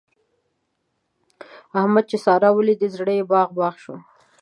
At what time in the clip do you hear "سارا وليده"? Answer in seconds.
2.25-2.87